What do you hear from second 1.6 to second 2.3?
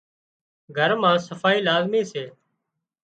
لازمي سي